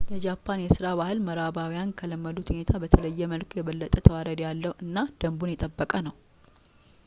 [0.11, 6.17] የጃፓን የሥራ ባህል ምዕራባውያን ከለመዱት ሁኔታ በተለየ መልኩ የበለጠ ተዋረድ ያለው እና ደንቡን የጠበቀ ነው